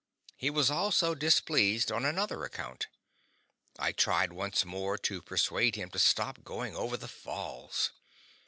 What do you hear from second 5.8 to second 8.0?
to stop going over the Falls.